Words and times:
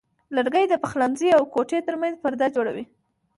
لرګی 0.35 0.65
د 0.69 0.73
پخلنځي 0.83 1.29
او 1.37 1.43
کوټې 1.53 1.79
ترمنځ 1.87 2.13
پرده 2.23 2.47
جوړوي. 2.55 2.85